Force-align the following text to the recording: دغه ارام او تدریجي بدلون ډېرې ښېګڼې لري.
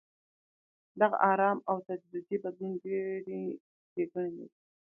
دغه 1.01 1.17
ارام 1.31 1.57
او 1.69 1.77
تدریجي 1.87 2.37
بدلون 2.43 2.73
ډېرې 2.83 3.41
ښېګڼې 3.89 4.31
لري. 4.35 4.45